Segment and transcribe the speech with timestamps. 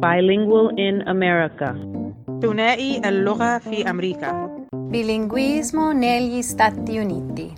[0.00, 1.72] Bilingual in America.
[2.42, 4.48] ثنائي اللغة fi America.
[4.92, 7.48] Bilinguismo negli Stati Uniti.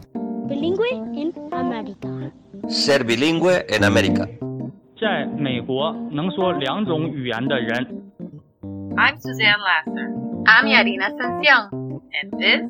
[0.47, 2.31] Bilingue in America.
[2.69, 4.29] Ser bilingüe en América.
[5.01, 8.03] 在美国能说两种语言的人。
[8.95, 10.15] I'm Suzanne Lasser.
[10.47, 11.71] I'm Yarina Sencion,
[12.13, 12.63] and this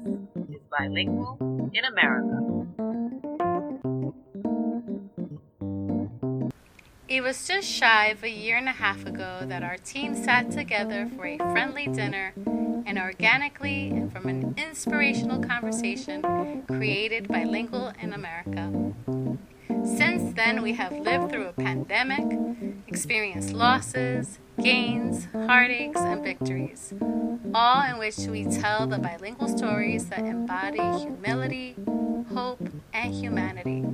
[0.49, 1.37] is Bilingual
[1.75, 2.42] in America.
[7.13, 10.51] It was just shy of a year and a half ago that our team sat
[10.51, 12.33] together for a friendly dinner
[12.87, 18.95] and organically and from an inspirational conversation created Bilingual in America.
[19.85, 22.39] Since then, we have lived through a pandemic,
[22.89, 26.95] experienced losses, gains, heartaches, and victories,
[27.55, 31.77] all in which we tell the bilingual stories that embody humility,
[32.33, 33.85] hope, and humanity.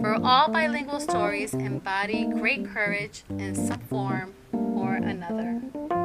[0.00, 5.60] For all bilingual stories embody great courage in some form or another.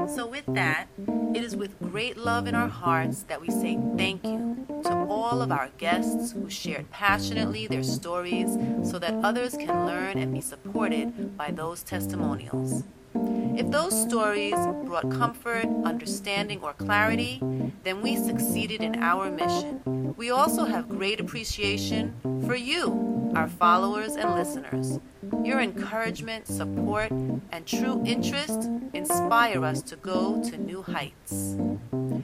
[0.08, 0.88] So, with that,
[1.34, 5.42] it is with great love in our hearts that we say thank you to all
[5.42, 10.42] of our guests who shared passionately their stories so that others can learn and be
[10.42, 12.84] supported by those testimonials.
[13.14, 17.40] If those stories brought comfort, understanding, or clarity,
[17.84, 20.16] then we succeeded in our mission.
[20.16, 22.14] We also have great appreciation
[22.46, 25.00] for you, our followers and listeners.
[25.44, 31.56] Your encouragement, support, and true interest inspire us to go to new heights.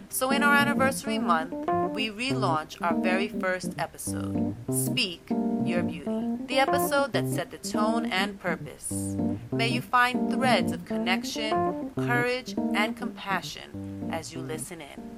[0.10, 1.54] So, in our anniversary month,
[1.94, 5.30] we relaunch our very first episode Speak
[5.64, 9.18] Your Beauty, the episode that set the tone and purpose.
[9.52, 15.17] May you find threads of connection, courage, and compassion as you listen in.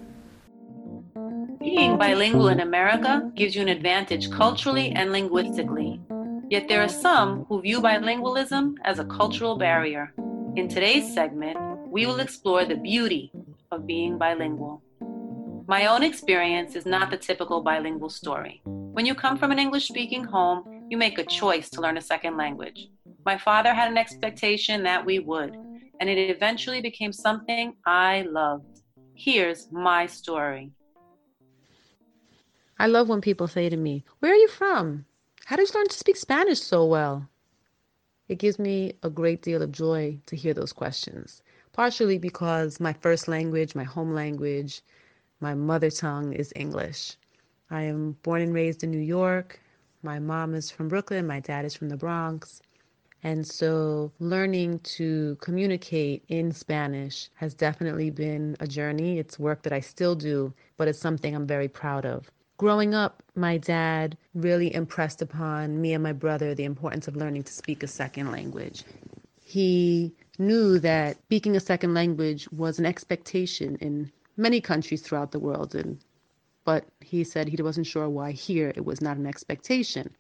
[1.60, 3.36] Being bilingual in America mm-hmm.
[3.36, 6.02] gives you an advantage culturally and linguistically.
[6.50, 10.14] Yet there are some who view bilingualism as a cultural barrier.
[10.56, 13.32] In today's segment, we will explore the beauty
[13.72, 14.82] of being bilingual.
[15.68, 18.62] My own experience is not the typical bilingual story.
[18.66, 22.02] When you come from an English speaking home, you make a choice to learn a
[22.02, 22.90] second language.
[23.26, 25.56] My father had an expectation that we would,
[26.00, 28.82] and it eventually became something I loved.
[29.14, 30.72] Here's my story.
[32.82, 35.04] I love when people say to me, Where are you from?
[35.44, 37.28] How did you learn to speak Spanish so well?
[38.30, 42.94] It gives me a great deal of joy to hear those questions, partially because my
[42.94, 44.82] first language, my home language,
[45.42, 47.18] my mother tongue is English.
[47.70, 49.60] I am born and raised in New York.
[50.02, 52.62] My mom is from Brooklyn, my dad is from the Bronx.
[53.24, 59.20] And so learning to communicate in Spanish has definitely been a journey.
[59.20, 62.32] It's work that I still do, but it's something I'm very proud of.
[62.60, 67.44] Growing up, my dad really impressed upon me and my brother the importance of learning
[67.44, 68.84] to speak a second language.
[69.42, 75.40] He knew that speaking a second language was an expectation in many countries throughout the
[75.40, 76.00] world and
[76.66, 80.14] but he said he wasn't sure why here it was not an expectation.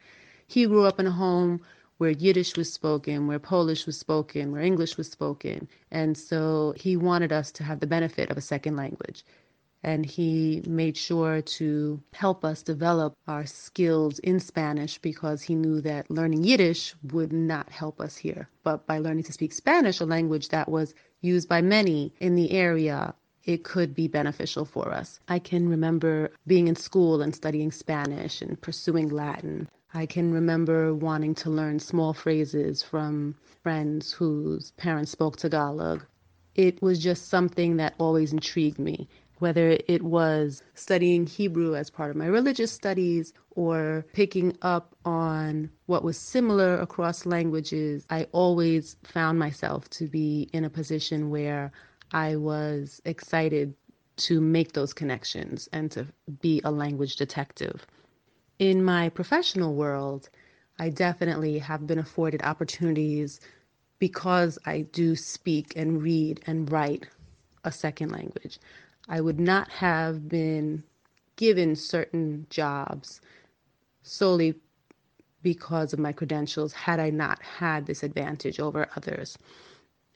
[0.47, 1.59] He grew up in a home
[1.97, 5.67] where Yiddish was spoken, where Polish was spoken, where English was spoken.
[5.91, 9.25] And so he wanted us to have the benefit of a second language.
[9.83, 15.79] And he made sure to help us develop our skills in Spanish because he knew
[15.81, 18.49] that learning Yiddish would not help us here.
[18.63, 22.51] But by learning to speak Spanish, a language that was used by many in the
[22.51, 23.13] area,
[23.45, 25.19] it could be beneficial for us.
[25.27, 29.69] I can remember being in school and studying Spanish and pursuing Latin.
[29.93, 36.05] I can remember wanting to learn small phrases from friends whose parents spoke Tagalog.
[36.53, 39.07] It was just something that always intrigued me,
[39.39, 45.69] whether it was studying Hebrew as part of my religious studies or picking up on
[45.87, 48.05] what was similar across languages.
[48.09, 51.71] I always found myself to be in a position where
[52.11, 53.73] I was excited
[54.17, 56.05] to make those connections and to
[56.41, 57.85] be a language detective.
[58.59, 60.29] In my professional world,
[60.77, 63.39] I definitely have been afforded opportunities
[63.99, 67.07] because I do speak and read and write
[67.63, 68.59] a second language.
[69.09, 70.83] I would not have been
[71.35, 73.21] given certain jobs
[74.03, 74.55] solely
[75.41, 79.37] because of my credentials had I not had this advantage over others.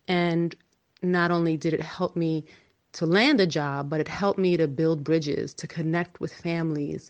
[0.07, 0.55] And
[1.01, 2.45] not only did it help me
[2.93, 7.09] to land a job, but it helped me to build bridges, to connect with families,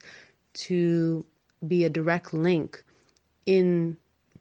[0.53, 1.25] to
[1.67, 2.83] be a direct link
[3.45, 3.97] in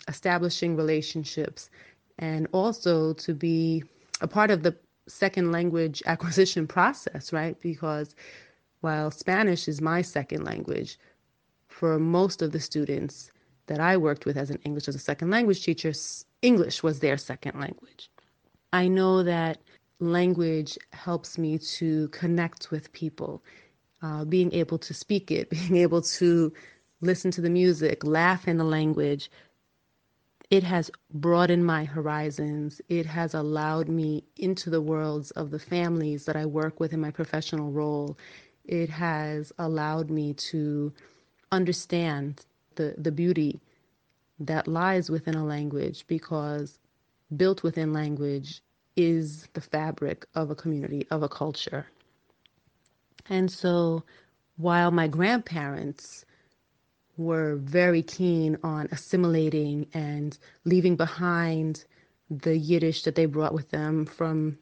[0.09, 1.71] establishing relationships,
[2.19, 3.83] and also to be
[4.21, 4.77] a part of the
[5.09, 7.61] second language acquisition process, right?
[7.61, 8.15] Because
[8.81, 10.99] while Spanish is my second language,
[11.69, 13.31] for most of the students,
[13.67, 15.93] that I worked with as an English as a second language teacher,
[16.43, 18.11] English was their second language.
[18.73, 19.59] I know that
[20.01, 23.43] language helps me to connect with people.
[24.03, 26.53] Uh, being able to speak it, being able to
[27.01, 29.31] listen to the music, laugh in the language,
[30.53, 32.83] it has broadened my horizons.
[32.91, 37.01] It has allowed me into the worlds of the families that I work with in
[37.01, 38.19] my professional role.
[38.67, 40.93] It has allowed me to
[41.53, 42.45] understand
[42.75, 43.63] the, the beauty
[44.41, 46.79] that lies within a language because
[47.35, 48.63] built within language
[48.95, 51.87] is the fabric of a community, of a culture.
[53.31, 54.05] And so
[54.59, 56.27] while my grandparents
[57.17, 61.85] were very keen on assimilating and leaving behind
[62.31, 64.59] the Yiddish that they brought with them from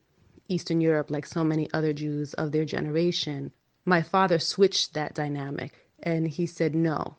[0.49, 3.53] Eastern Europe, like so many other Jews of their generation,
[3.85, 7.17] my father switched that dynamic and he said, No,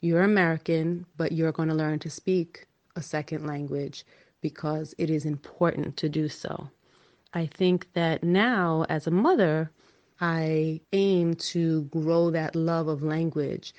[0.00, 2.66] you're American, but you're going to learn to speak
[2.96, 4.04] a second language
[4.40, 6.68] because it is important to do so.
[7.32, 9.70] I think that now, as a mother,
[10.20, 13.74] I aim to grow that love of language,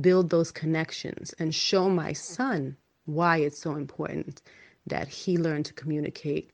[0.00, 2.76] build those connections, and show my son
[3.06, 4.42] why it's so important
[4.86, 6.50] that he learn to communicate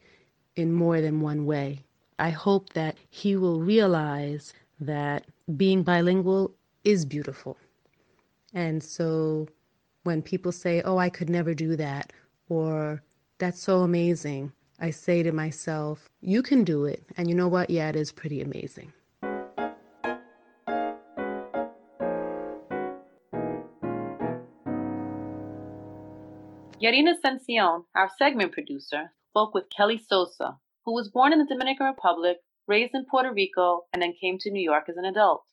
[0.57, 1.85] in more than one way.
[2.19, 5.27] I hope that he will realize that
[5.57, 6.53] being bilingual
[6.85, 7.57] is beautiful.
[8.53, 9.49] And so
[10.05, 12.13] when people say, oh, I could never do that,
[12.49, 13.03] or
[13.39, 14.53] that's so amazing.
[14.79, 17.03] I say to myself, you can do it.
[17.17, 17.71] And you know what?
[17.71, 18.93] Yeah, it is pretty amazing.
[26.83, 31.87] Yarina Sencion, our segment producer, spoke with Kelly Sosa, who was born in the Dominican
[31.87, 35.45] Republic, raised in Puerto Rico, and then came to New York as an adult.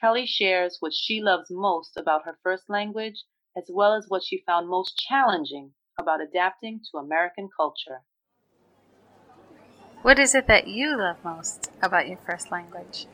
[0.00, 3.24] Kelly shares what she loves most about her first language,
[3.56, 8.02] as well as what she found most challenging about adapting to American culture.
[10.02, 13.06] What is it that you love most about your first language?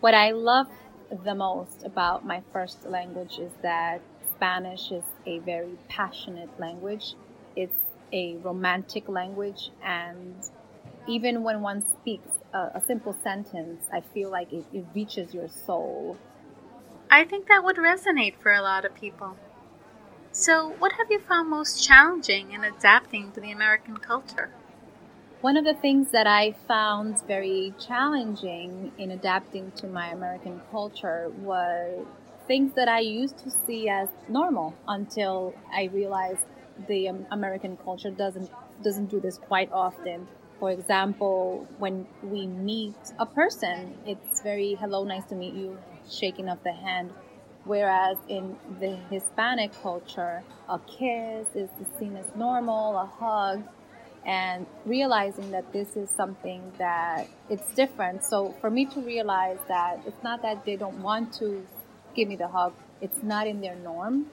[0.00, 0.66] What I love
[1.24, 4.02] the most about my first language is that
[4.36, 7.14] Spanish is a very passionate language.
[7.56, 7.76] It's
[8.12, 10.34] a romantic language, and
[11.06, 15.48] even when one speaks a, a simple sentence, I feel like it, it reaches your
[15.48, 16.16] soul.
[17.10, 19.36] I think that would resonate for a lot of people.
[20.32, 24.50] So, what have you found most challenging in adapting to the American culture?
[25.42, 31.30] One of the things that I found very challenging in adapting to my American culture
[31.38, 32.06] was
[32.46, 36.46] things that I used to see as normal until I realized
[36.88, 38.50] the um, American culture doesn't
[38.82, 40.26] doesn't do this quite often.
[40.58, 46.48] For example, when we meet a person, it's very hello, nice to meet you, shaking
[46.48, 47.10] of the hand
[47.64, 53.62] Whereas in the Hispanic culture, a kiss is seen as normal, a hug,
[54.26, 58.24] and realizing that this is something that it's different.
[58.24, 61.66] So for me to realize that it's not that they don't want to
[62.14, 64.26] give me the hug, it's not in their norm.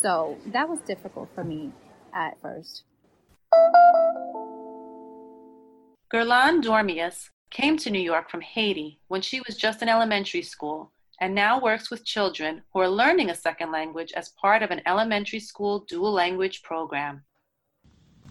[0.00, 1.72] So that was difficult for me
[2.14, 2.84] at first.
[6.12, 10.92] Gerlan Dormius came to New York from Haiti when she was just in elementary school
[11.20, 14.82] and now works with children who are learning a second language as part of an
[14.86, 17.22] elementary school dual language program.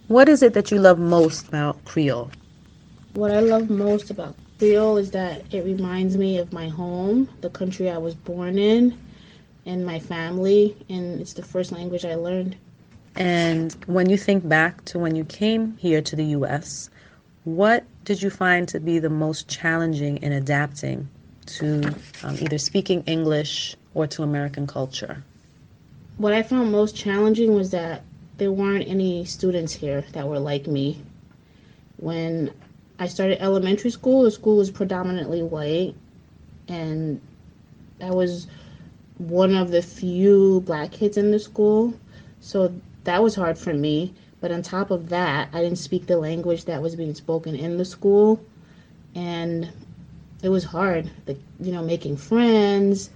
[0.07, 2.31] What is it that you love most about Creole?
[3.13, 7.49] What I love most about Creole is that it reminds me of my home, the
[7.49, 8.97] country I was born in,
[9.65, 12.55] and my family, and it's the first language I learned.
[13.15, 16.89] And when you think back to when you came here to the US,
[17.43, 21.07] what did you find to be the most challenging in adapting
[21.47, 21.93] to
[22.23, 25.23] um, either speaking English or to American culture?
[26.17, 28.03] What I found most challenging was that
[28.37, 31.01] there weren't any students here that were like me.
[31.97, 32.51] When
[32.97, 35.95] I started elementary school, the school was predominantly white,
[36.67, 37.19] and
[38.01, 38.47] I was
[39.17, 41.93] one of the few black kids in the school.
[42.39, 42.73] So
[43.03, 44.13] that was hard for me.
[44.41, 47.77] But on top of that, I didn't speak the language that was being spoken in
[47.77, 48.39] the school.
[49.15, 49.69] And
[50.43, 53.09] it was hard, the, you know, making friends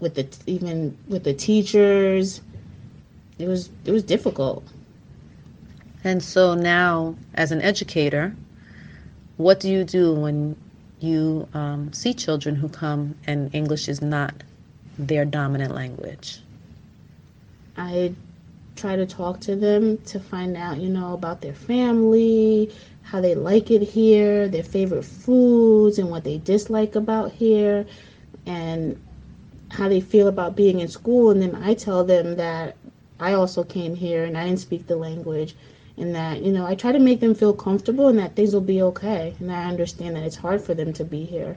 [0.00, 2.40] with the even with the teachers.
[3.38, 4.64] It was it was difficult.
[6.02, 8.36] And so now, as an educator,
[9.36, 10.56] what do you do when
[11.00, 14.34] you um, see children who come and English is not
[14.98, 16.40] their dominant language?
[17.76, 18.14] I
[18.76, 22.72] try to talk to them to find out, you know, about their family,
[23.02, 27.86] how they like it here, their favorite foods, and what they dislike about here.
[28.46, 29.00] And
[29.74, 32.76] how they feel about being in school and then I tell them that
[33.18, 35.56] I also came here and I didn't speak the language
[35.96, 38.60] and that you know I try to make them feel comfortable and that things will
[38.60, 41.56] be okay and I understand that it's hard for them to be here.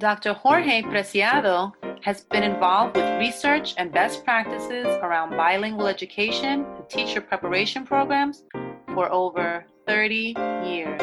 [0.00, 0.32] Dr.
[0.32, 7.20] Jorge Preciado has been involved with research and best practices around bilingual education and teacher
[7.20, 8.44] preparation programs
[8.94, 11.02] for over 30 years.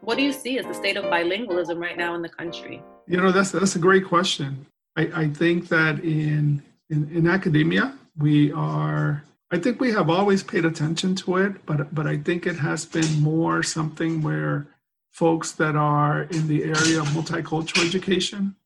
[0.00, 2.82] What do you see as the state of bilingualism right now in the country?
[3.08, 4.66] You know, that's that's a great question.
[4.96, 10.42] I, I think that in, in in academia we are I think we have always
[10.42, 14.66] paid attention to it, but but I think it has been more something where
[15.12, 18.56] folks that are in the area of multicultural education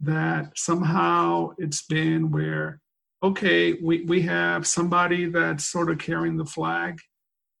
[0.00, 2.80] that somehow it's been where
[3.22, 7.00] okay we, we have somebody that's sort of carrying the flag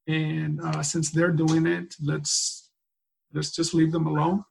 [0.06, 2.70] and uh, since they're doing it let's
[3.32, 4.44] let's just leave them alone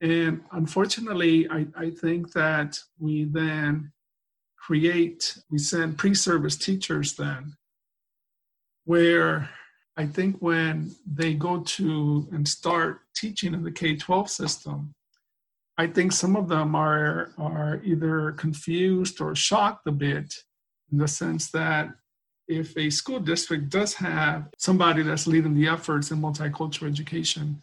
[0.00, 3.92] and unfortunately I, I think that we then
[4.56, 7.54] create we send pre-service teachers then
[8.84, 9.50] where
[9.98, 14.94] I think when they go to and start teaching in the K 12 system,
[15.76, 20.32] I think some of them are, are either confused or shocked a bit
[20.92, 21.90] in the sense that
[22.46, 27.60] if a school district does have somebody that's leading the efforts in multicultural education,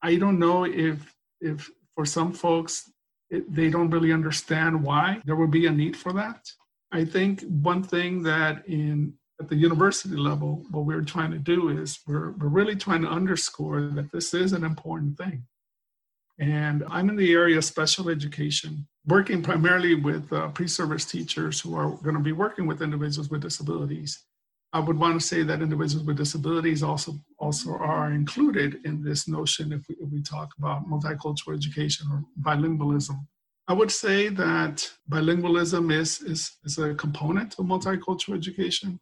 [0.00, 2.90] I don't know if, if for some folks,
[3.30, 6.48] it, they don't really understand why there would be a need for that.
[6.92, 11.68] I think one thing that in at the university level, what we're trying to do
[11.68, 15.44] is we're, we're really trying to underscore that this is an important thing.
[16.40, 21.60] And I'm in the area of special education, working primarily with uh, pre service teachers
[21.60, 24.24] who are going to be working with individuals with disabilities.
[24.72, 29.26] I would want to say that individuals with disabilities also, also are included in this
[29.26, 33.18] notion if we, if we talk about multicultural education or bilingualism.
[33.66, 39.00] I would say that bilingualism is, is, is a component of multicultural education.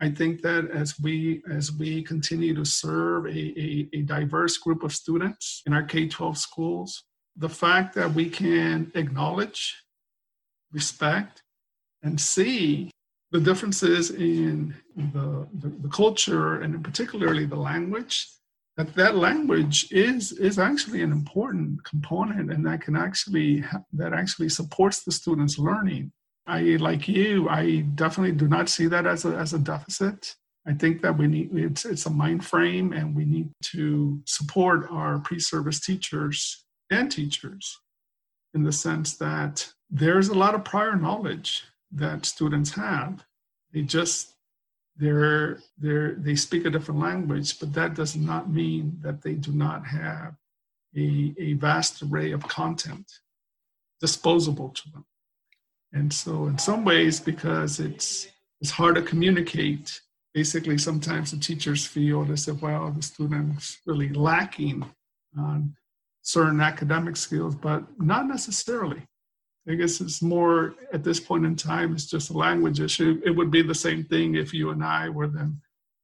[0.00, 4.84] I think that as we as we continue to serve a, a, a diverse group
[4.84, 7.02] of students in our K-12 schools,
[7.36, 9.74] the fact that we can acknowledge,
[10.72, 11.42] respect,
[12.02, 12.92] and see
[13.30, 18.26] the differences in the, the, the, culture and particularly the language
[18.76, 24.48] that that language is is actually an important component and that can actually that actually
[24.48, 26.10] supports the students learning
[26.48, 30.34] I, like you, I definitely do not see that as a, as a deficit.
[30.66, 34.86] I think that we need, it's, it's a mind frame and we need to support
[34.90, 37.78] our pre-service teachers and teachers
[38.54, 43.24] in the sense that there's a lot of prior knowledge that students have.
[43.72, 44.34] They just,
[44.96, 49.52] they're, they're, they speak a different language, but that does not mean that they do
[49.52, 50.34] not have
[50.96, 53.10] a, a vast array of content
[54.00, 55.04] disposable to them.
[55.92, 58.28] And so, in some ways, because it's
[58.60, 60.00] it's hard to communicate,
[60.34, 64.84] basically, sometimes the teachers feel as if, well, the student's really lacking
[65.38, 65.76] on
[66.22, 69.02] certain academic skills, but not necessarily.
[69.66, 73.20] I guess it's more at this point in time, it's just a language issue.
[73.24, 75.60] It would be the same thing if you and I were then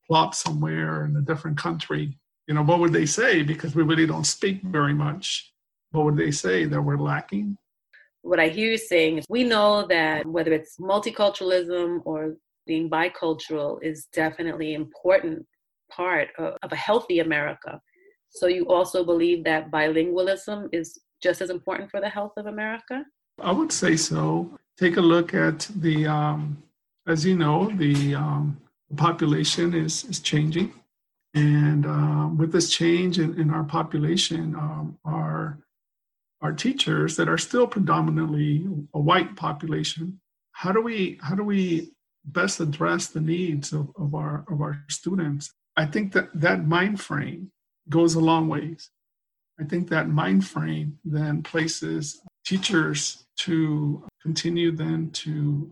[0.06, 2.18] plopped somewhere in a different country.
[2.46, 3.42] You know, what would they say?
[3.42, 5.52] Because we really don't speak very much.
[5.92, 6.66] What would they say?
[6.66, 7.56] That we're lacking?
[8.24, 13.78] what I hear you saying is we know that whether it's multiculturalism or being bicultural
[13.82, 15.44] is definitely important
[15.90, 17.78] part of, of a healthy America.
[18.30, 23.04] So you also believe that bilingualism is just as important for the health of America?
[23.40, 24.58] I would say so.
[24.78, 26.62] Take a look at the, um,
[27.06, 28.60] as you know, the um,
[28.96, 30.72] population is, is changing.
[31.34, 35.58] And um, with this change in, in our population, um, our
[36.44, 40.20] our teachers that are still predominantly a white population
[40.52, 41.90] how do we how do we
[42.26, 47.00] best address the needs of, of our of our students i think that that mind
[47.00, 47.50] frame
[47.88, 48.90] goes a long ways
[49.60, 55.70] i think that mind frame then places teachers to continue then to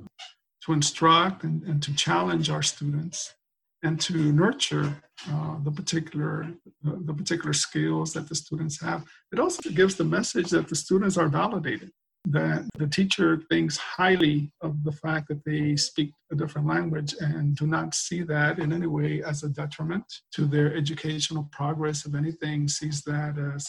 [0.64, 3.34] to instruct and, and to challenge our students
[3.82, 4.94] and to nurture
[5.30, 6.46] uh, the particular
[6.82, 9.04] the particular skills that the students have.
[9.32, 11.90] It also gives the message that the students are validated,
[12.26, 17.56] that the teacher thinks highly of the fact that they speak a different language and
[17.56, 22.06] do not see that in any way as a detriment to their educational progress.
[22.06, 23.66] If anything, sees that as,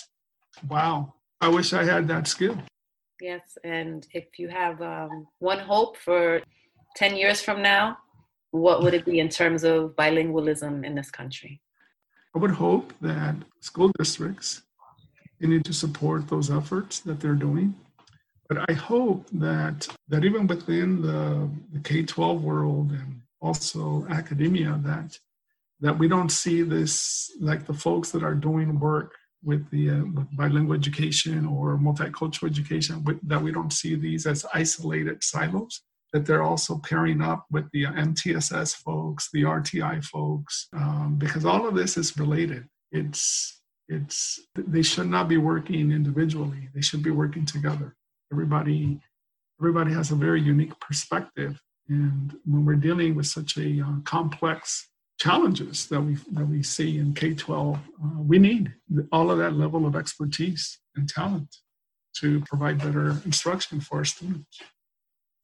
[0.70, 2.58] wow, I wish I had that skill.
[3.24, 6.42] Yes, and if you have um, one hope for
[6.98, 7.98] 10 years from now,
[8.52, 11.62] what would it be in terms of bilingualism in this country?
[12.36, 14.64] I would hope that school districts
[15.40, 17.76] continue to support those efforts that they're doing.
[18.50, 25.18] But I hope that that even within the, the K-12 world and also academia, that
[25.80, 29.14] that we don't see this like the folks that are doing work
[29.44, 34.46] with the uh, with bilingual education or multicultural education, that we don't see these as
[34.54, 35.82] isolated silos.
[36.14, 41.68] That they're also pairing up with the MTSS folks, the RTI folks, um, because all
[41.68, 42.66] of this is related.
[42.92, 46.70] It's it's they should not be working individually.
[46.76, 47.96] They should be working together
[48.34, 49.00] everybody
[49.60, 54.90] everybody has a very unique perspective and when we're dealing with such a uh, complex
[55.20, 57.80] challenges that we that we see in K-12 uh,
[58.22, 58.74] we need
[59.12, 61.56] all of that level of expertise and talent
[62.18, 64.60] to provide better instruction for our students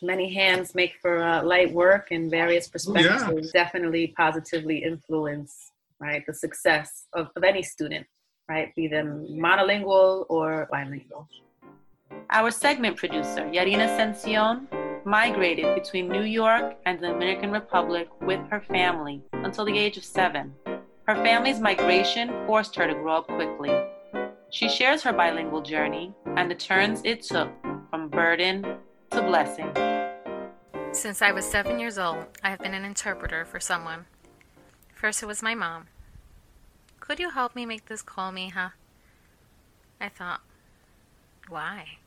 [0.02, 3.52] many hands make for uh, light work and various perspectives yeah.
[3.54, 8.06] definitely positively influence right the success of, of any student
[8.50, 11.28] right be them monolingual or bilingual
[12.32, 14.68] our segment producer, Yarina Ascension,
[15.10, 20.04] migrated between New York and the Dominican Republic with her family until the age of
[20.06, 20.54] seven.
[21.08, 23.72] Her family's migration forced her to grow up quickly.
[24.52, 27.50] She shares her bilingual journey and the turns it took
[27.90, 28.78] from burden
[29.10, 29.72] to blessing.
[30.92, 34.06] Since I was seven years old, I have been an interpreter for someone.
[34.94, 35.88] First, it was my mom.
[37.00, 38.74] Could you help me make this call, mija?
[40.00, 40.42] I thought,
[41.48, 41.98] why?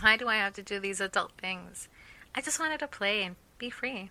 [0.00, 1.88] Why do I have to do these adult things?
[2.36, 4.10] I just wanted to play and be free.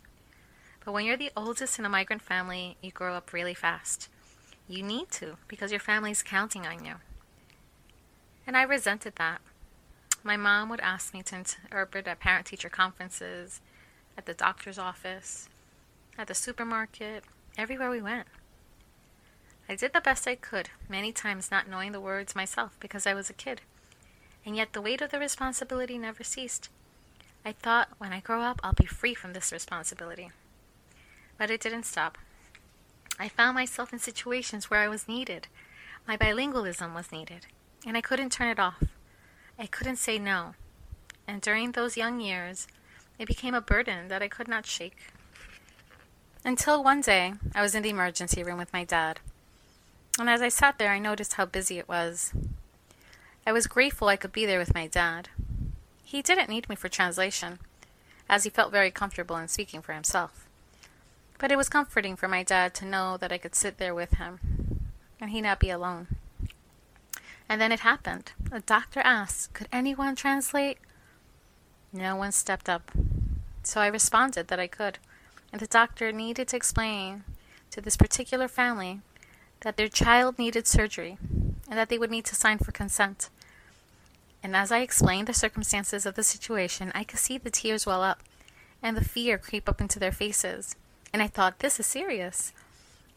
[0.83, 4.09] But when you're the oldest in a migrant family, you grow up really fast.
[4.67, 6.95] You need to because your family's counting on you.
[8.47, 9.41] And I resented that.
[10.23, 13.61] My mom would ask me to interpret at parent teacher conferences,
[14.17, 15.47] at the doctor's office,
[16.17, 17.23] at the supermarket,
[17.57, 18.27] everywhere we went.
[19.69, 23.13] I did the best I could, many times not knowing the words myself because I
[23.13, 23.61] was a kid
[24.45, 26.69] and yet the weight of the responsibility never ceased.
[27.47, 30.31] I thought, when I grow up, I'll be free from this responsibility.
[31.37, 32.17] But it didn't stop.
[33.19, 35.47] I found myself in situations where I was needed.
[36.07, 37.45] My bilingualism was needed,
[37.85, 38.83] and I couldn't turn it off.
[39.59, 40.55] I couldn't say no.
[41.27, 42.67] And during those young years,
[43.19, 44.97] it became a burden that I could not shake.
[46.43, 49.19] Until one day, I was in the emergency room with my dad.
[50.19, 52.33] And as I sat there, I noticed how busy it was.
[53.45, 55.29] I was grateful I could be there with my dad.
[56.05, 57.57] He didn't need me for translation,
[58.29, 60.47] as he felt very comfortable in speaking for himself.
[61.39, 64.11] But it was comforting for my dad to know that I could sit there with
[64.11, 64.39] him,
[65.19, 66.07] and he not be alone.
[67.49, 68.33] And then it happened.
[68.51, 70.77] A doctor asked, Could anyone translate?
[71.91, 72.91] No one stepped up.
[73.63, 74.99] So I responded that I could,
[75.51, 77.23] and the doctor needed to explain
[77.71, 79.01] to this particular family
[79.61, 81.17] that their child needed surgery
[81.67, 83.29] and that they would need to sign for consent.
[84.45, 88.03] And as I explained the circumstances of the situation, I could see the tears well
[88.03, 88.21] up
[88.79, 90.75] and the fear creep up into their faces.
[91.11, 92.53] And I thought, this is serious.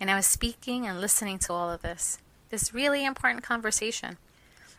[0.01, 2.17] And I was speaking and listening to all of this,
[2.49, 4.17] this really important conversation.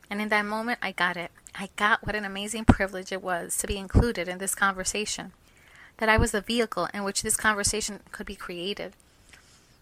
[0.10, 1.30] And in that moment, I got it.
[1.54, 5.34] I got what an amazing privilege it was to be included in this conversation.
[5.98, 8.94] That I was the vehicle in which this conversation could be created.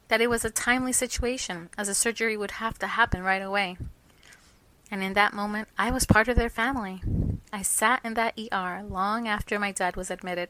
[0.09, 3.77] That it was a timely situation, as a surgery would have to happen right away.
[4.89, 7.01] And in that moment, I was part of their family.
[7.51, 10.49] I sat in that ER long after my dad was admitted.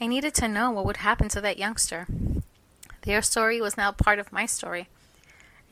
[0.00, 2.06] I needed to know what would happen to that youngster.
[3.02, 4.88] Their story was now part of my story,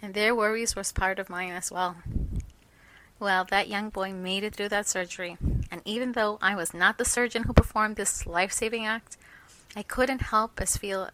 [0.00, 1.96] and their worries was part of mine as well.
[3.18, 5.36] Well, that young boy made it through that surgery,
[5.70, 9.16] and even though I was not the surgeon who performed this life saving act,
[9.74, 11.10] I couldn't help but feel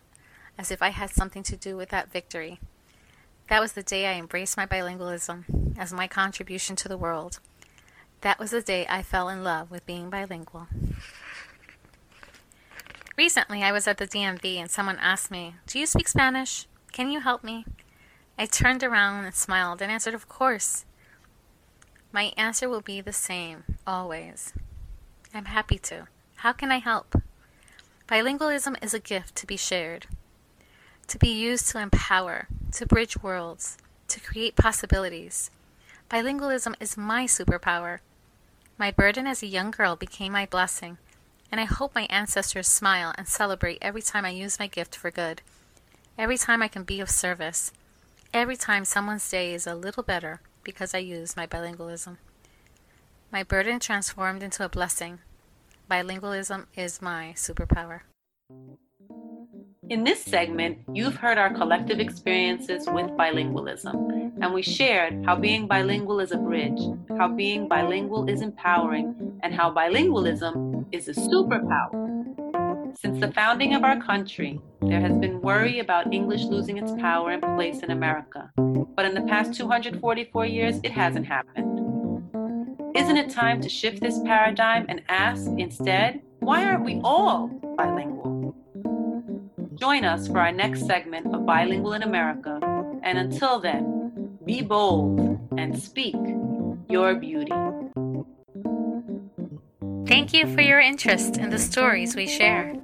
[0.58, 2.60] as if I had something to do with that victory.
[3.48, 7.38] That was the day I embraced my bilingualism as my contribution to the world.
[8.20, 10.68] That was the day I fell in love with being bilingual.
[13.16, 16.66] Recently, I was at the DMV and someone asked me, Do you speak Spanish?
[16.92, 17.64] Can you help me?
[18.38, 20.84] I turned around and smiled and answered, Of course.
[22.12, 24.52] My answer will be the same, always.
[25.34, 26.08] I'm happy to.
[26.36, 27.20] How can I help?
[28.08, 30.06] Bilingualism is a gift to be shared
[31.10, 35.50] to be used to empower, to bridge worlds, to create possibilities.
[36.10, 38.00] Bilingualism is my superpower.
[38.76, 40.98] My burden as a young girl became my blessing,
[41.52, 45.12] and I hope my ancestors smile and celebrate every time I use my gift for
[45.12, 45.40] good,
[46.18, 47.70] every time I can be of service,
[48.34, 52.16] every time someone's day is a little better because I use my bilingualism.
[53.30, 55.20] My burden transformed into a blessing.
[55.88, 58.00] Bilingualism is my superpower.
[59.88, 65.66] In this segment, you've heard our collective experiences with bilingualism, and we shared how being
[65.66, 66.80] bilingual is a bridge,
[67.18, 72.10] how being bilingual is empowering, and how bilingualism is a superpower.
[72.96, 77.30] Since the founding of our country, there has been worry about English losing its power
[77.30, 78.50] and place in America.
[78.56, 81.78] But in the past 244 years, it hasn't happened.
[82.96, 88.54] Isn't it time to shift this paradigm and ask instead, why aren't we all bilingual?
[89.76, 92.58] Join us for our next segment of Bilingual in America.
[93.02, 93.99] And until then,
[94.50, 96.16] be bold and speak
[96.88, 97.52] your beauty.
[100.08, 102.74] Thank you for your interest in the stories we share.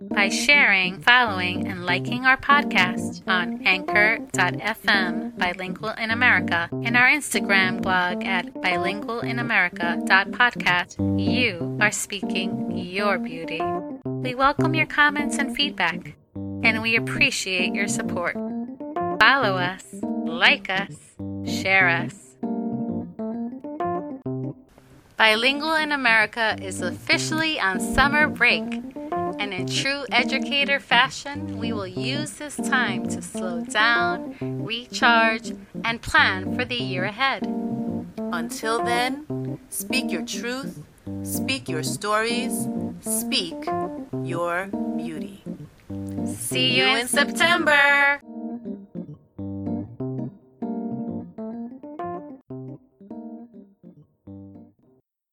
[0.00, 7.82] By sharing, following, and liking our podcast on anchor.fm Bilingual in America and our Instagram
[7.82, 13.60] blog at bilingualinamerica.podcast, you are speaking your beauty.
[14.06, 18.34] We welcome your comments and feedback and we appreciate your support.
[19.20, 19.84] Follow us,
[20.24, 20.94] like us,
[21.46, 22.36] share us.
[25.16, 28.64] Bilingual in America is officially on summer break,
[29.38, 35.52] and in true educator fashion, we will use this time to slow down, recharge,
[35.84, 37.46] and plan for the year ahead.
[38.18, 40.82] Until then, speak your truth,
[41.22, 42.66] speak your stories,
[43.00, 43.54] speak
[44.24, 45.44] your beauty.
[46.26, 48.20] See you in September.